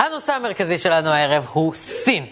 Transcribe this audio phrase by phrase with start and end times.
[0.00, 2.26] הנושא המרכזי שלנו הערב הוא סין.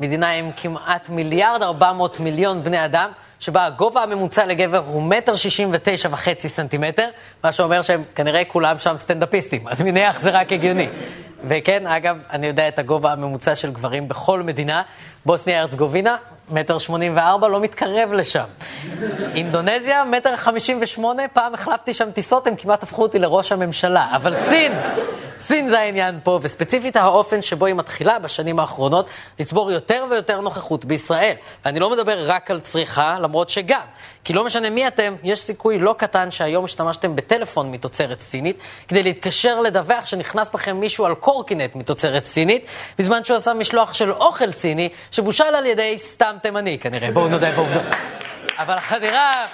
[0.00, 5.36] מדינה עם כמעט מיליארד ארבע מאות מיליון בני אדם, שבה הגובה הממוצע לגבר הוא מטר
[5.36, 7.08] שישים ותשע וחצי סנטימטר,
[7.44, 9.68] מה שאומר שהם כנראה כולם שם סטנדאפיסטים.
[9.68, 10.88] אני מניח זה רק הגיוני.
[11.48, 14.82] וכן, אגב, אני יודע את הגובה הממוצע של גברים בכל מדינה.
[15.26, 16.16] בוסניה ארצגובינה,
[16.50, 18.44] מטר שמונים וארבע, לא מתקרב לשם.
[19.34, 24.08] אינדונזיה, מטר חמישים ושמונה, פעם החלפתי שם טיסות, הם כמעט הפכו אותי לראש הממשלה.
[24.16, 24.72] אבל סין,
[25.38, 29.06] סין זה העניין פה, וספציפית האופן שבו היא מתחילה בשנים האחרונות
[29.38, 31.34] לצבור יותר ויותר נוכחות בישראל.
[31.64, 33.80] ואני לא מדבר רק על צריכה, למרות שגם.
[34.24, 39.02] כי לא משנה מי אתם, יש סיכוי לא קטן שהיום השתמשתם בטלפון מתוצרת סינית, כדי
[39.02, 42.66] להתקשר לדווח שנכנס בכם מישהו על קורקינט מתוצרת סינית,
[42.98, 47.10] בזמן שהוא עשה משלוח של אוכל סיני, שבושל על ידי סתם תימני כנראה.
[47.12, 47.82] בואו נודה בעובדות.
[48.58, 49.46] אבל החדירה...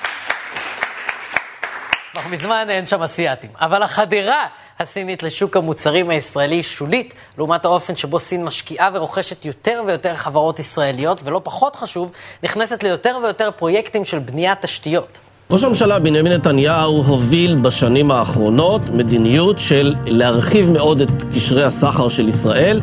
[2.12, 3.50] כבר מזמן אין שם אסייתים.
[3.60, 4.44] אבל החדירה
[4.80, 11.20] הסינית לשוק המוצרים הישראלי שולית, לעומת האופן שבו סין משקיעה ורוכשת יותר ויותר חברות ישראליות,
[11.24, 12.10] ולא פחות חשוב,
[12.42, 15.18] נכנסת ליותר ויותר פרויקטים של בניית תשתיות.
[15.50, 22.28] ראש הממשלה בנימין נתניהו הוביל בשנים האחרונות מדיניות של להרחיב מאוד את קשרי הסחר של
[22.28, 22.80] ישראל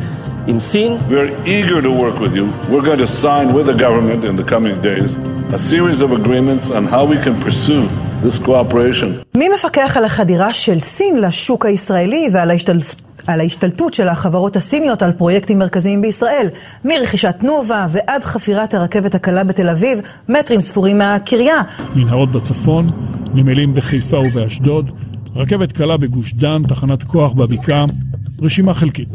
[0.47, 0.97] עם סין.
[1.09, 2.45] We're eager to work with you.
[2.71, 5.11] We're going to sign with the government in the coming days
[5.53, 7.85] a series of agreements on how we can pursue
[8.23, 9.23] this cooperation.
[9.35, 12.95] מי מפקח על החדירה של סין לשוק הישראלי ועל ההשתלפ...
[13.27, 16.47] על ההשתלטות של החברות הסיניות על פרויקטים מרכזיים בישראל,
[16.85, 19.99] מרכישת תנובה ועד חפירת הרכבת הקלה בתל אביב,
[20.29, 21.61] מטרים ספורים מהקריה.
[21.95, 22.89] מנהרות בצפון,
[23.33, 24.91] נמלים בחיפה ובאשדוד,
[25.35, 27.85] רכבת קלה בגוש דן, תחנת כוח בבקעה,
[28.41, 29.09] רשימה חלקית.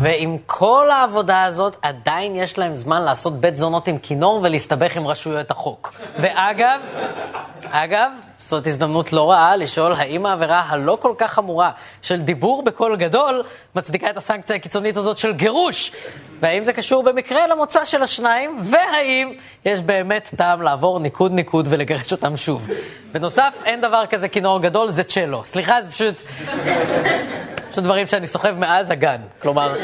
[0.00, 5.06] ועם כל העבודה הזאת, עדיין יש להם זמן לעשות בית זונות עם כינור ולהסתבך עם
[5.06, 5.94] רשויות החוק.
[6.18, 6.80] ואגב,
[7.70, 11.70] אגב, זאת הזדמנות לא רעה לשאול האם העבירה הלא כל כך חמורה
[12.02, 13.42] של דיבור בקול גדול
[13.74, 15.92] מצדיקה את הסנקציה הקיצונית הזאת של גירוש.
[16.40, 19.32] והאם זה קשור במקרה למוצא של השניים, והאם
[19.64, 22.68] יש באמת טעם לעבור ניקוד ניקוד ולגרש אותם שוב.
[23.12, 25.44] בנוסף, אין דבר כזה כינור גדול, זה צ'לו.
[25.44, 26.14] סליחה, זה פשוט...
[27.70, 29.20] פשוט דברים שאני סוחב מאז הגן.
[29.42, 29.74] כלומר...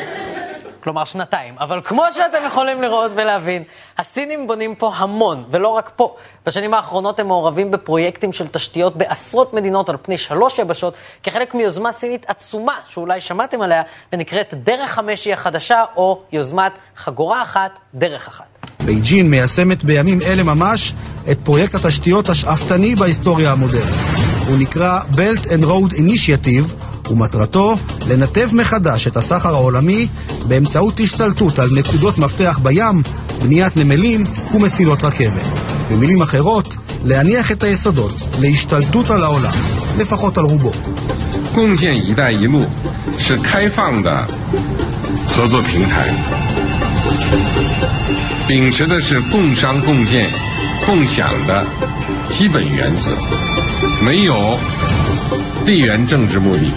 [0.86, 1.54] כלומר שנתיים.
[1.58, 3.62] אבל כמו שאתם יכולים לראות ולהבין,
[3.98, 6.16] הסינים בונים פה המון, ולא רק פה.
[6.46, 11.92] בשנים האחרונות הם מעורבים בפרויקטים של תשתיות בעשרות מדינות על פני שלוש יבשות, כחלק מיוזמה
[11.92, 13.82] סינית עצומה, שאולי שמעתם עליה,
[14.12, 18.44] ונקראת דרך המשי החדשה, או יוזמת חגורה אחת, דרך אחת.
[18.80, 20.94] בייג'ין מיישמת בימים אלה ממש
[21.30, 23.94] את פרויקט התשתיות השאפתני בהיסטוריה המודרנית.
[24.48, 27.75] הוא נקרא Belt and Road Initiative, ומטרתו
[28.07, 30.07] לנתב מחדש את הסחר העולמי
[30.45, 33.03] באמצעות השתלטות על נקודות מפתח בים,
[33.41, 35.59] בניית נמלים ומסילות רכבת.
[35.91, 36.75] במילים אחרות,
[37.05, 39.53] להניח את היסודות להשתלטות על העולם,
[39.97, 40.71] לפחות על רובו.
[41.53, 42.65] 共建“一带一路”
[43.19, 44.25] 是开放的
[45.27, 46.07] 合作平台，
[48.47, 50.29] 秉持的是共商共建、
[50.85, 51.65] 共享的
[52.29, 53.11] 基本原则，
[54.01, 54.57] 没有
[55.65, 56.71] 地缘政治目的。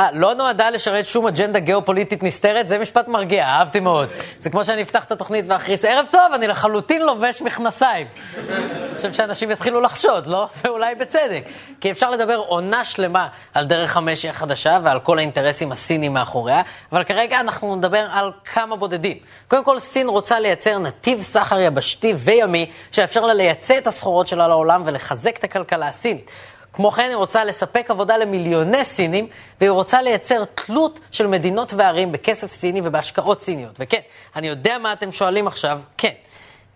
[0.00, 4.08] אה, לא נועדה לשרת שום אג'נדה גיאופוליטית נסתרת, זה משפט מרגיע, אהבתי מאוד.
[4.38, 8.06] זה כמו שאני אפתח את התוכנית ואכריס, ערב טוב, אני לחלוטין לובש מכנסיים.
[8.50, 10.48] אני חושב שאנשים יתחילו לחשוד, לא?
[10.64, 11.42] ואולי בצדק.
[11.80, 16.62] כי אפשר לדבר עונה שלמה על דרך המשי החדשה ועל כל האינטרסים הסיניים מאחוריה,
[16.92, 19.16] אבל כרגע אנחנו נדבר על כמה בודדים.
[19.48, 24.48] קודם כל, סין רוצה לייצר נתיב סחר יבשתי וימי, שיאפשר לה לייצא את הסחורות שלה
[24.48, 26.30] לעולם ולחזק את הכלכלה הסינית.
[26.72, 29.26] כמו כן, היא רוצה לספק עבודה למיליוני סינים,
[29.60, 33.76] והיא רוצה לייצר תלות של מדינות וערים בכסף סיני ובהשקעות סיניות.
[33.78, 34.00] וכן,
[34.36, 36.12] אני יודע מה אתם שואלים עכשיו, כן.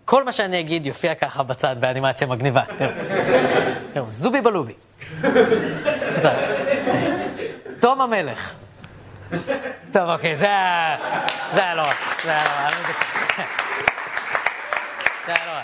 [0.05, 2.61] כל מה שאני אגיד יופיע ככה בצד באנימציה מגניבה.
[3.93, 4.73] תראו, זובי בלובי.
[7.79, 8.53] תום המלך.
[9.91, 10.97] טוב, אוקיי, זה היה...
[11.53, 11.93] זה היה לא רע.
[12.23, 12.67] זה היה לא רע.
[12.67, 12.95] אני מבין.
[15.27, 15.61] זה היה לא רע.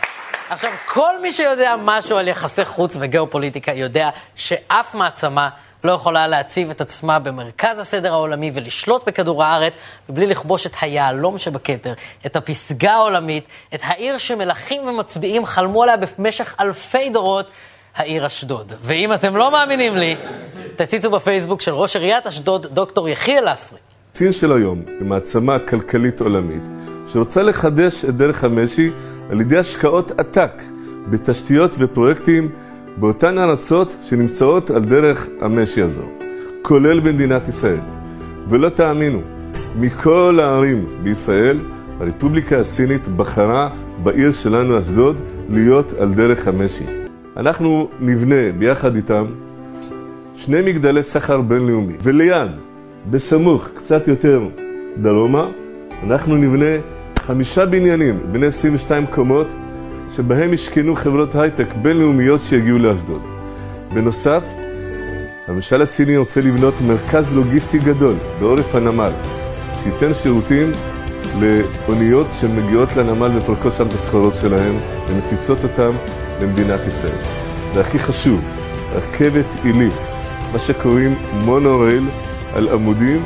[0.52, 5.50] עכשיו, כל מי שיודע משהו על יחסי חוץ וגיאופוליטיקה יודע שאף מעצמה
[5.84, 9.74] לא יכולה להציב את עצמה במרכז הסדר העולמי ולשלוט בכדור הארץ
[10.10, 11.94] מבלי לכבוש את היהלום שבכתר,
[12.26, 13.44] את הפסגה העולמית,
[13.76, 17.48] את העיר שמלכים ומצביעים חלמו עליה במשך אלפי דורות,
[17.96, 18.72] העיר אשדוד.
[18.82, 20.16] ואם אתם לא מאמינים לי,
[20.76, 23.80] תציצו בפייסבוק של ראש עיריית אשדוד, דוקטור יחיאל לסרי.
[24.16, 26.64] סין של היום מעצמה כלכלית עולמית
[27.14, 28.90] שרוצה לחדש את דרך המשי
[29.32, 30.52] על ידי השקעות עתק
[31.10, 32.50] בתשתיות ופרויקטים
[32.98, 36.02] באותן ארצות שנמצאות על דרך המשי הזו,
[36.62, 37.80] כולל במדינת ישראל.
[38.48, 39.22] ולא תאמינו,
[39.80, 41.60] מכל הערים בישראל,
[42.00, 43.70] הרפובליקה הסינית בחרה
[44.04, 46.86] בעיר שלנו אשדוד להיות על דרך המשי.
[47.38, 49.26] אנחנו נבנה ביחד איתם
[50.36, 52.52] שני מגדלי סחר בינלאומי, וליד,
[53.12, 54.42] בסמוך, קצת יותר
[55.02, 55.48] דרומה,
[56.04, 56.76] אנחנו נבנה
[57.32, 59.48] חמישה בניינים, בני 22 קומות,
[60.16, 63.22] שבהם ישכנו חברות הייטק בינלאומיות שיגיעו לאשדוד.
[63.94, 64.46] בנוסף,
[65.48, 69.12] הממשל הסיני רוצה לבנות מרכז לוגיסטי גדול בעורף הנמל,
[69.84, 70.72] שייתן שירותים
[71.40, 74.78] לאוניות שמגיעות לנמל ופורקות שם את הסחורות שלהם
[75.10, 75.92] ומפיצות אותם
[76.42, 77.18] למדינת ישראל.
[77.76, 78.42] והכי חשוב,
[78.96, 79.94] רכבת עילית,
[80.54, 82.04] מה שקוראים מונורייל
[82.54, 83.24] על עמודים,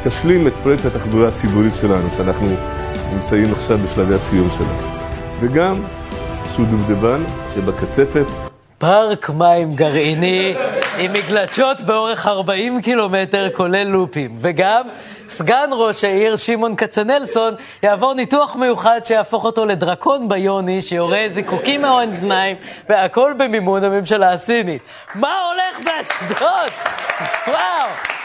[0.00, 2.46] שתשלים את פרויקט התחבורה הציבורית שלנו, שאנחנו
[3.12, 4.66] נמצאים עכשיו בשלבי הסיום שלו.
[5.40, 5.82] וגם
[6.54, 7.24] שהוא דובדבן
[7.54, 8.26] שבקצפת
[8.78, 10.54] פארק מים גרעיני
[10.98, 14.36] עם מגלשות באורך 40 קילומטר, כולל לופים.
[14.40, 14.82] וגם
[15.28, 22.56] סגן ראש העיר שמעון כצנלסון יעבור ניתוח מיוחד שיהפוך אותו לדרקון ביוני, שיורה זיקוקים מהאוזניים,
[22.88, 24.82] והכל במימון הממשלה הסינית.
[25.14, 26.70] מה הולך באשדוד?
[27.48, 28.21] וואו!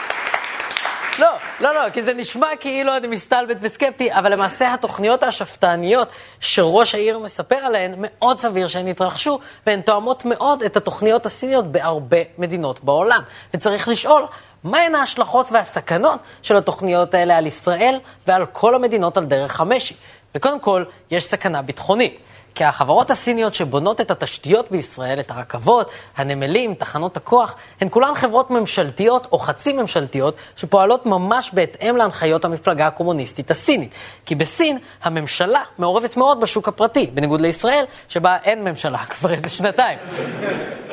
[1.18, 1.28] לא,
[1.60, 6.08] לא, לא, כי זה נשמע כאילו אני מסתלבט וסקפטי, אבל למעשה התוכניות השפתניות
[6.40, 12.16] שראש העיר מספר עליהן, מאוד סביר שהן יתרחשו, והן תואמות מאוד את התוכניות הסיניות בהרבה
[12.38, 13.20] מדינות בעולם.
[13.54, 14.26] וצריך לשאול,
[14.64, 19.94] מהן ההשלכות והסכנות של התוכניות האלה על ישראל ועל כל המדינות על דרך המשי?
[20.34, 22.18] וקודם כל, יש סכנה ביטחונית.
[22.58, 28.50] כי החברות הסיניות שבונות את התשתיות בישראל, את הרכבות, הנמלים, תחנות הכוח, הן כולן חברות
[28.50, 33.94] ממשלתיות או חצי ממשלתיות שפועלות ממש בהתאם להנחיות המפלגה הקומוניסטית הסינית.
[34.26, 39.98] כי בסין הממשלה מעורבת מאוד בשוק הפרטי, בניגוד לישראל, שבה אין ממשלה כבר איזה שנתיים.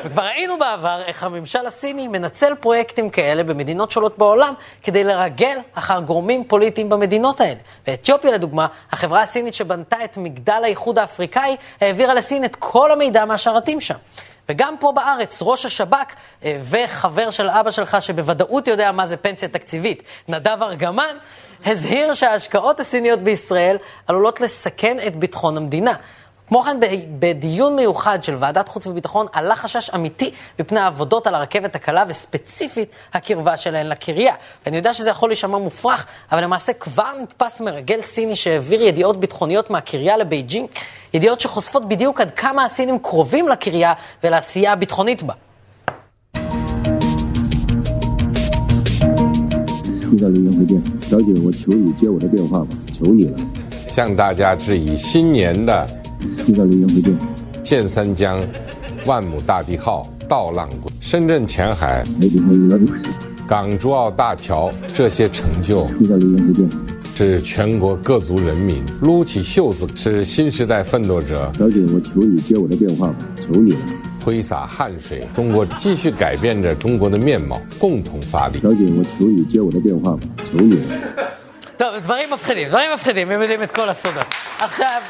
[0.04, 6.00] וכבר ראינו בעבר איך הממשל הסיני מנצל פרויקטים כאלה במדינות שונות בעולם כדי לרגל אחר
[6.00, 7.60] גורמים פוליטיים במדינות האלה.
[7.86, 13.80] באתיופיה, לדוגמה, החברה הסינית שבנתה את מגדל האיחוד האפריקאי העבירה לסין את כל המידע מהשרתים
[13.80, 13.94] שם.
[14.48, 16.14] וגם פה בארץ, ראש השב"כ
[16.44, 21.16] אה, וחבר של אבא שלך, שבוודאות יודע מה זה פנסיה תקציבית, נדב ארגמן,
[21.64, 23.76] הזהיר שההשקעות הסיניות בישראל
[24.06, 25.92] עלולות לסכן את ביטחון המדינה.
[26.48, 26.76] כמו כן,
[27.18, 32.90] בדיון מיוחד של ועדת חוץ וביטחון עלה חשש אמיתי מפני העבודות על הרכבת הקלה, וספציפית
[33.14, 34.34] הקרבה שלהן לקריה.
[34.66, 39.70] ואני יודע שזה יכול להישמע מופרך, אבל למעשה כבר נתפס מרגל סיני שהעביר ידיעות ביטחוניות
[39.70, 40.68] מהקריה לבייג'ינג,
[41.15, 43.93] ידיעות שחושפות בדיוק עד כמה הסינים קרובים לקריה
[44.23, 45.33] ולעשייה הביטחונית בה.
[50.11, 53.37] 听到留言回电，小姐，我求你接我的电话吧，求你了。
[53.87, 55.87] 向大家致以新年的
[56.45, 57.17] 听到留言回电，
[57.63, 58.45] 建三江，
[59.05, 62.03] 万亩大地号到浪归，深圳前海，
[63.47, 66.69] 港珠澳大桥这些成就，听到留言回电，
[67.15, 71.51] 是全国各族人民撸起袖子，是新时代奋斗者。
[71.57, 73.79] 小姐，我求你接我的电话吧，求你了。
[74.23, 78.59] 挥洒汗水，中国继续改变着中国的面貌，共同发力。
[78.61, 80.97] 小姐，我求你接我的电话吧，求你了。
[81.77, 84.25] טוב, דברים מפחידים, דברים מפחידים, הם יודעים את כל הסודות.
[84.59, 85.01] עכשיו...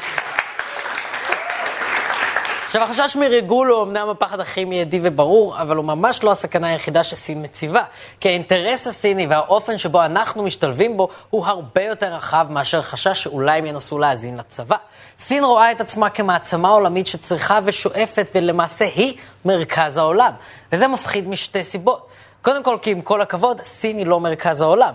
[2.67, 7.03] עכשיו, החשש מריגול הוא אמנם הפחד הכי מיידי וברור, אבל הוא ממש לא הסכנה היחידה
[7.03, 7.83] שסין מציבה.
[8.19, 13.57] כי האינטרס הסיני והאופן שבו אנחנו משתלבים בו הוא הרבה יותר רחב מאשר חשש שאולי
[13.57, 14.75] הם ינסו להאזין לצבא.
[15.19, 20.31] סין רואה את עצמה כמעצמה עולמית שצריכה ושואפת, ולמעשה היא מרכז העולם.
[20.71, 22.07] וזה מפחיד משתי סיבות.
[22.41, 24.93] קודם כל, כי עם כל הכבוד, סין היא לא מרכז העולם.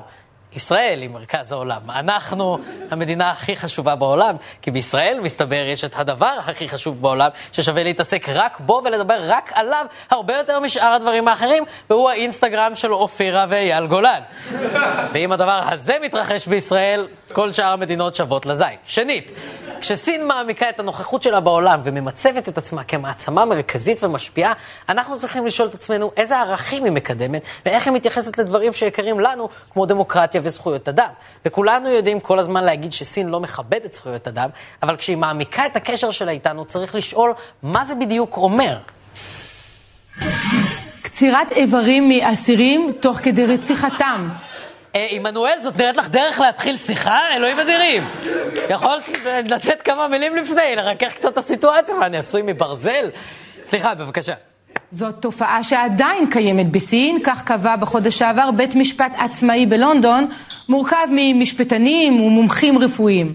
[0.57, 1.91] ישראל היא מרכז העולם.
[1.91, 2.59] אנחנו
[2.91, 8.29] המדינה הכי חשובה בעולם, כי בישראל, מסתבר, יש את הדבר הכי חשוב בעולם, ששווה להתעסק
[8.29, 13.87] רק בו ולדבר רק עליו הרבה יותר משאר הדברים האחרים, והוא האינסטגרם של אופירה ואייל
[13.87, 14.21] גולן.
[15.13, 18.77] ואם הדבר הזה מתרחש בישראל, כל שאר המדינות שוות לזין.
[18.87, 19.33] שנית,
[19.83, 24.53] כשסין מעמיקה את הנוכחות שלה בעולם וממצבת את עצמה כמעצמה מרכזית ומשפיעה,
[24.89, 29.49] אנחנו צריכים לשאול את עצמנו איזה ערכים היא מקדמת ואיך היא מתייחסת לדברים שיקרים לנו,
[29.73, 31.09] כמו דמוקרטיה וזכויות אדם.
[31.47, 34.49] וכולנו יודעים כל הזמן להגיד שסין לא מכבדת זכויות אדם,
[34.83, 38.79] אבל כשהיא מעמיקה את הקשר שלה איתנו, צריך לשאול מה זה בדיוק אומר.
[41.03, 44.29] קצירת איברים מאסירים תוך כדי רציחתם.
[44.97, 47.19] אה, עמנואל, זאת נראית לך דרך להתחיל שיחה?
[47.37, 48.05] אלוהים אדירים.
[48.71, 49.05] יכולת
[49.51, 53.09] לתת כמה מילים לפני, לרכך קצת את הסיטואציה, מה, אני עשוי מברזל?
[53.65, 54.33] סליחה, בבקשה.
[54.91, 60.27] זאת תופעה שעדיין קיימת בסין, כך קבע בחודש שעבר בית משפט עצמאי בלונדון,
[60.69, 63.33] מורכב ממשפטנים ומומחים רפואיים.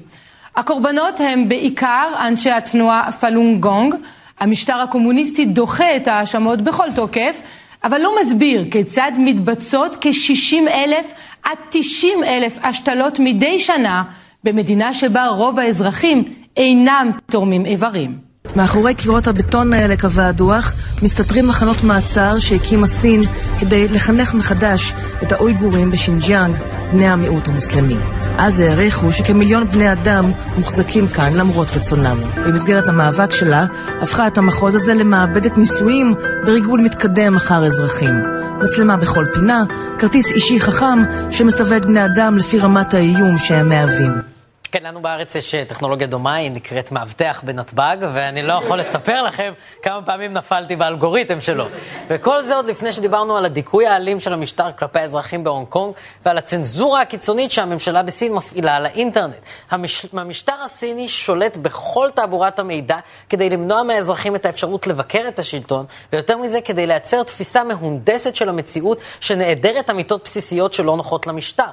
[0.55, 3.95] הקורבנות הם בעיקר אנשי התנועה פלונג גונג.
[4.39, 7.41] המשטר הקומוניסטי דוחה את ההאשמות בכל תוקף,
[7.87, 11.05] אבל לא מסביר כיצד מתבצעות כ-60 אלף
[11.43, 14.03] עד 90 אלף השתלות מדי שנה
[14.43, 16.23] במדינה שבה רוב האזרחים
[16.57, 18.17] אינם תורמים איברים.
[18.55, 23.21] מאחורי קירות הבטון האלה, קבע הדוח, מסתתרים מחנות מעצר שהקימה סין
[23.59, 26.55] כדי לחנך מחדש את האויגורים בשינג'יאנג,
[26.91, 27.97] בני המיעוט המוסלמי.
[28.37, 32.17] אז העריכו שכמיליון בני אדם מוחזקים כאן למרות רצונם.
[32.45, 33.65] במסגרת המאבק שלה
[34.01, 36.13] הפכה את המחוז הזה למעבדת ניסויים
[36.45, 38.13] בריגול מתקדם אחר אזרחים.
[38.61, 39.63] מצלמה בכל פינה,
[39.97, 44.36] כרטיס אישי חכם שמסווג בני אדם לפי רמת האיום שהם מהווים.
[44.79, 49.23] כן, לנו בארץ יש אה, טכנולוגיה דומה, היא נקראת מאבטח בנתב"ג, ואני לא יכול לספר
[49.23, 51.65] לכם כמה פעמים נפלתי באלגוריתם שלו.
[52.07, 55.93] וכל זה עוד לפני שדיברנו על הדיכוי האלים של המשטר כלפי האזרחים בהונג קונג,
[56.25, 59.35] ועל הצנזורה הקיצונית שהממשלה בסין מפעילה על האינטרנט.
[59.69, 60.05] המש...
[60.13, 62.97] המשטר הסיני שולט בכל תעבורת המידע
[63.29, 68.49] כדי למנוע מהאזרחים את האפשרות לבקר את השלטון, ויותר מזה, כדי לייצר תפיסה מהונדסת של
[68.49, 71.63] המציאות שנעדרת אמיתות בסיסיות שלא נוחות למשטר.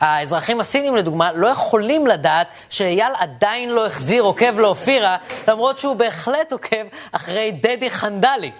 [0.00, 5.16] האזרחים הסינים, לדוגמה, לא יכולים לדעת שאייל עדיין לא החזיר עוקב לאופירה,
[5.48, 8.50] למרות שהוא בהחלט עוקב אחרי דדי חנדלי.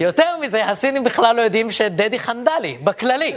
[0.00, 3.34] יותר מזה, הסינים בכלל לא יודעים שדדי חנדלי, בכללי.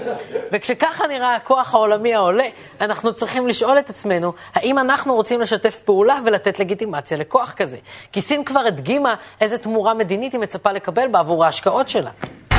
[0.52, 2.44] וכשככה נראה הכוח העולמי העולה,
[2.82, 7.78] אנחנו צריכים לשאול את עצמנו, האם אנחנו רוצים לשתף פעולה ולתת לגיטימציה לכוח כזה?
[8.12, 12.12] כי סין כבר הדגימה איזה תמורה מדינית היא מצפה לקבל בעבור ההשקעות שלה.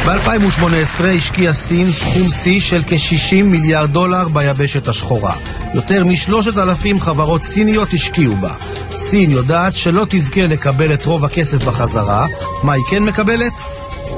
[0.06, 5.34] ב-2018 השקיעה סין סכום שיא של כ-60 מיליארד דולר ביבשת השחורה.
[5.74, 8.54] יותר משלושת אלפים חברות סיניות השקיעו בה.
[8.96, 12.26] סין יודעת שלא תזכה לקבל את רוב הכסף בחזרה.
[12.62, 13.52] מה היא כן מקבלת?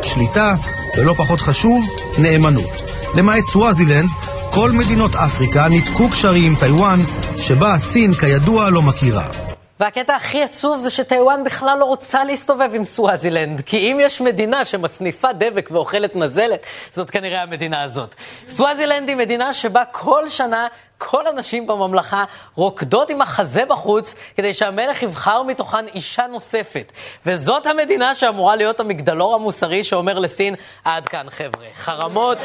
[0.03, 0.55] שליטה,
[0.99, 1.85] ולא פחות חשוב,
[2.19, 2.83] נאמנות.
[3.15, 4.09] למעט סוואזילנד,
[4.51, 7.03] כל מדינות אפריקה ניתקו קשרים עם טיוואן,
[7.37, 9.40] שבה סין כידוע לא מכירה.
[9.81, 14.65] והקטע הכי עצוב זה שטיוואן בכלל לא רוצה להסתובב עם סוואזילנד, כי אם יש מדינה
[14.65, 18.15] שמסניפה דבק ואוכלת נזלת, זאת כנראה המדינה הזאת.
[18.49, 20.67] סוואזילנד היא מדינה שבה כל שנה
[20.99, 26.93] כל הנשים בממלכה רוקדות עם החזה בחוץ כדי שהמלך יבחר מתוכן אישה נוספת.
[27.27, 31.67] וזאת המדינה שאמורה להיות המגדלור המוסרי שאומר לסין, עד כאן חבר'ה.
[31.75, 32.39] חרמות,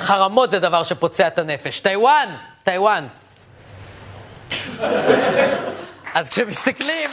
[0.00, 1.80] חרמות זה דבר שפוצע את הנפש.
[1.80, 3.06] טיוואן, טיוואן.
[6.14, 7.10] אז כשמסתכלים...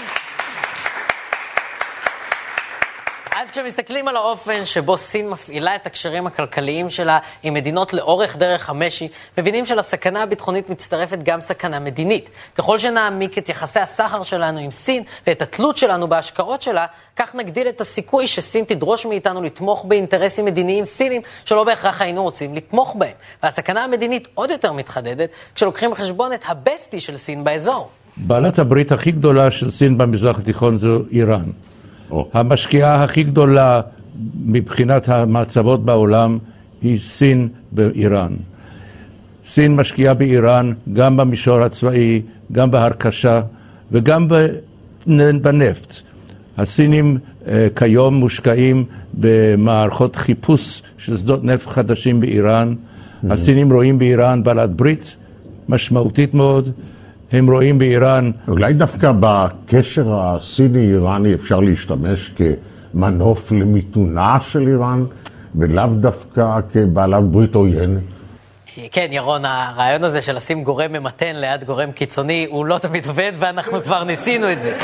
[3.36, 8.70] אז כשמסתכלים על האופן שבו סין מפעילה את הקשרים הכלכליים שלה עם מדינות לאורך דרך
[8.70, 12.30] המשי, מבינים שלסכנה הביטחונית מצטרפת גם סכנה מדינית.
[12.56, 16.86] ככל שנעמיק את יחסי הסחר שלנו עם סין ואת התלות שלנו בהשקעות שלה,
[17.16, 22.56] כך נגדיל את הסיכוי שסין תדרוש מאיתנו לתמוך באינטרסים מדיניים סינים שלא בהכרח היינו רוצים
[22.56, 23.16] לתמוך בהם.
[23.44, 27.90] והסכנה המדינית עוד יותר מתחדדת כשלוקחים בחשבון את הבסטי של סין באזור.
[28.26, 31.44] בעלת הברית הכי גדולה של סין במזרח התיכון זו איראן.
[32.12, 32.16] Oh.
[32.34, 33.82] המשקיעה הכי גדולה
[34.46, 36.38] מבחינת המעצבות בעולם
[36.82, 38.34] היא סין באיראן.
[39.46, 42.22] סין משקיעה באיראן גם במישור הצבאי,
[42.52, 43.42] גם בהרכשה
[43.92, 44.28] וגם
[45.42, 46.02] בנפט.
[46.58, 52.76] הסינים אה, כיום מושקעים במערכות חיפוש של שדות נפט חדשים באיראן.
[52.76, 53.34] Mm-hmm.
[53.34, 55.16] הסינים רואים באיראן בעלת ברית
[55.70, 56.70] משמעותית מאוד.
[57.32, 58.32] הם רואים באיראן...
[58.48, 62.32] אולי דווקא בקשר הסיני-איראני אפשר להשתמש
[62.94, 65.06] כמנוף למיתונה של איראן,
[65.56, 68.00] ולאו דווקא כבעלת ברית עוין.
[68.92, 73.32] כן, ירון, הרעיון הזה של לשים גורם ממתן ליד גורם קיצוני, הוא לא תמיד עובד,
[73.40, 74.78] ואנחנו כבר ניסינו את זה.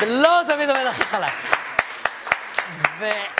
[0.00, 1.61] לא תמיד עובד הכי חלק.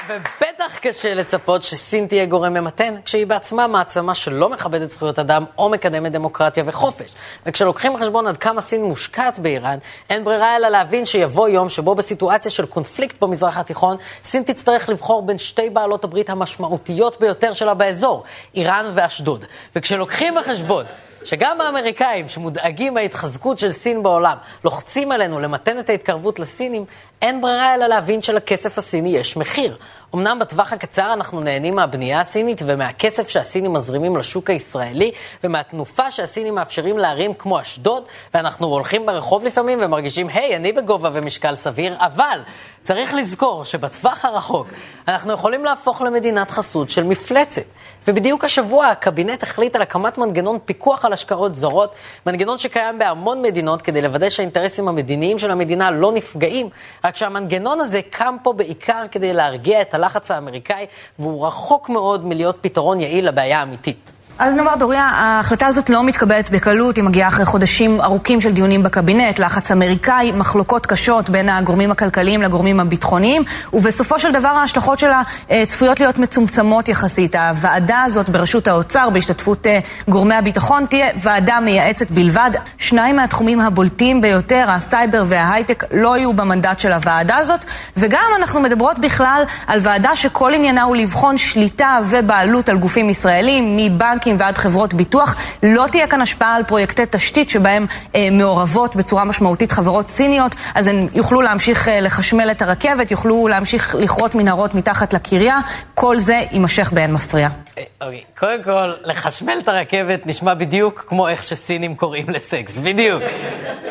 [0.09, 5.68] ובטח קשה לצפות שסין תהיה גורם ממתן, כשהיא בעצמה מעצמה שלא מכבדת זכויות אדם או
[5.68, 7.11] מקדמת דמוקרטיה וחופש.
[7.47, 9.78] וכשלוקחים בחשבון עד כמה סין מושקעת באיראן,
[10.11, 15.23] אין ברירה אלא להבין שיבוא יום שבו בסיטואציה של קונפליקט במזרח התיכון, סין תצטרך לבחור
[15.26, 19.44] בין שתי בעלות הברית המשמעותיות ביותר שלה באזור, איראן ואשדוד.
[19.76, 20.85] וכשלוקחים בחשבון
[21.25, 26.85] שגם האמריקאים שמודאגים מההתחזקות של סין בעולם לוחצים עלינו למתן את ההתקרבות לסינים,
[27.23, 29.76] אין ברירה אלא להבין שלכסף הסיני יש מחיר.
[30.14, 35.12] אמנם בטווח הקצר אנחנו נהנים מהבנייה הסינית ומהכסף שהסינים מזרימים לשוק הישראלי
[35.45, 38.04] ומהתנופה שהסינים מאפשרים לערים כמו אשדוד,
[38.35, 42.40] ואנחנו הולכים ברחוב לפעמים ומרגישים, היי, hey, אני בגובה ומשקל סביר, אבל
[42.83, 44.66] צריך לזכור שבטווח הרחוק
[45.09, 47.62] אנחנו יכולים להפוך למדינת חסות של מפלצת.
[48.09, 51.95] ובדיוק השבוע הקבינט החליט על הקמת מנגנון פיקוח על השקעות זרות,
[52.26, 56.69] מנגנון שקיים בהמון מדינות כדי לוודא שהאינטרסים המדיניים של המדינה לא נפגעים,
[57.04, 60.87] רק שהמנגנון הזה קם פה בעיקר כדי להרגיע את הלחץ האמריקאי,
[61.18, 64.12] והוא רחוק מאוד מלהיות פתרון יעיל לבעיה האמיתית.
[64.44, 68.82] אז נאמר, דוריה, ההחלטה הזאת לא מתקבלת בקלות, היא מגיעה אחרי חודשים ארוכים של דיונים
[68.82, 75.22] בקבינט, לחץ אמריקאי, מחלוקות קשות בין הגורמים הכלכליים לגורמים הביטחוניים, ובסופו של דבר ההשלכות שלה
[75.50, 77.34] אה, צפויות להיות מצומצמות יחסית.
[77.34, 82.50] הוועדה הזאת בראשות האוצר, בהשתתפות אה, גורמי הביטחון, תהיה ועדה מייעצת בלבד.
[82.78, 87.64] שניים מהתחומים הבולטים ביותר, הסייבר וההייטק, לא יהיו במנדט של הוועדה הזאת,
[87.96, 93.76] וגם אנחנו מדברות בכלל על ועדה שכל עניינה הוא לבחון שליטה ובעלות על גופים ישראלים,
[93.76, 95.36] מבנקים בנקים ועד חברות ביטוח.
[95.62, 100.86] לא תהיה כאן השפעה על פרויקטי תשתית שבהם אה, מעורבות בצורה משמעותית חברות סיניות, אז
[100.86, 105.58] הן יוכלו להמשיך אה, לחשמל את הרכבת, יוכלו להמשיך לכרות מנהרות מתחת לקריה,
[105.94, 107.48] כל זה יימשך באין מפריע.
[107.79, 113.23] אה, אוקיי, קודם כל, לחשמל את הרכבת נשמע בדיוק כמו איך שסינים קוראים לסקס, בדיוק.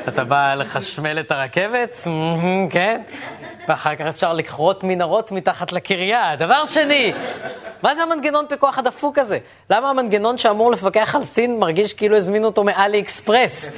[0.08, 1.98] אתה בא לחשמל את הרכבת,
[2.70, 3.02] כן,
[3.68, 6.36] ואחר כך אפשר לכרות מנהרות מתחת לקריה.
[6.36, 7.14] דבר שני,
[7.84, 9.38] מה זה המנגנון פיקוח הדפוק הזה?
[9.70, 13.70] למה המנגנון שאמור לפקח על סין מרגיש כאילו הזמינו אותו מאלי אקספרס?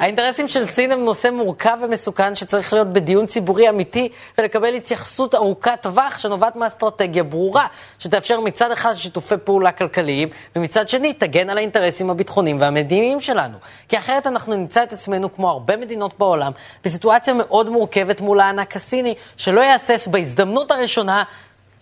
[0.00, 5.78] האינטרסים של סין הם נושא מורכב ומסוכן שצריך להיות בדיון ציבורי אמיתי ולקבל התייחסות ארוכת
[5.82, 7.66] טווח שנובעת מאסטרטגיה ברורה,
[7.98, 13.58] שתאפשר מצד אחד שיתופי פעולה כלכליים, ומצד שני תגן על האינטרסים הביטחוניים והמדיניים שלנו.
[13.88, 16.52] כי אחרת אנחנו נמצא את עצמנו, כמו הרבה מדינות בעולם,
[16.84, 21.22] בסיטואציה מאוד מורכבת מול הענק הסיני, שלא יהסס בהזדמנות הראשונה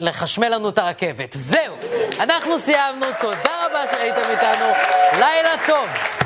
[0.01, 1.33] לחשמל לנו את הרכבת.
[1.33, 1.75] זהו,
[2.21, 4.67] אנחנו סיימנו, תודה רבה שהייתם איתנו,
[5.13, 6.24] לילה טוב.